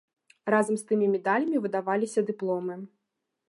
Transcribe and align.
Разам 0.53 0.79
з 0.81 0.87
тымі 0.91 1.09
медалямі 1.15 1.61
выдаваліся 1.67 2.27
дыпломы. 2.33 2.83